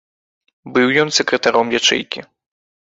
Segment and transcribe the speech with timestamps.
[0.77, 2.29] Быў ён сакратаром ячэйкі.